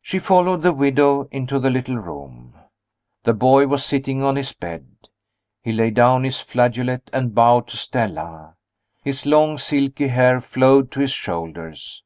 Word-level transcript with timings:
She 0.00 0.18
followed 0.18 0.62
the 0.62 0.72
widow 0.72 1.28
into 1.30 1.58
the 1.58 1.68
little 1.68 1.98
room. 1.98 2.54
The 3.24 3.34
boy 3.34 3.66
was 3.66 3.84
sitting 3.84 4.22
on 4.22 4.36
his 4.36 4.54
bed. 4.54 4.86
He 5.62 5.72
laid 5.72 5.92
down 5.92 6.24
his 6.24 6.40
flageolet 6.40 7.10
and 7.12 7.34
bowed 7.34 7.68
to 7.68 7.76
Stella. 7.76 8.54
His 9.04 9.26
long 9.26 9.58
silky 9.58 10.08
hair 10.08 10.40
flowed 10.40 10.90
to 10.92 11.00
his 11.00 11.12
shoulders. 11.12 12.02